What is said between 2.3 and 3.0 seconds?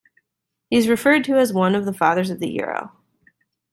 of the Euro.